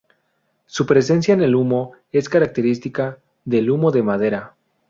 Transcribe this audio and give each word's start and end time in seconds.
Su 0.65 0.87
presencia 0.87 1.35
en 1.35 1.43
el 1.43 1.53
humo 1.53 1.91
es 2.11 2.27
característica 2.27 3.19
del 3.45 3.69
humo 3.69 3.91
de 3.91 4.01
madera. 4.01 4.55